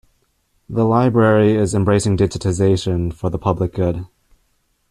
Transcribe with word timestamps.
The 0.67 0.83
library 0.83 1.53
is 1.53 1.75
embracing 1.75 2.17
digitization 2.17 3.13
for 3.13 3.29
the 3.29 3.37
public 3.37 3.71
good. 3.71 4.07